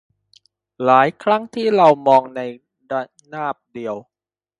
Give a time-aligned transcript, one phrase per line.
[0.85, 2.41] หลายครั้งที่เรามองใน
[2.91, 3.01] ระ
[3.33, 3.95] นาบเดียว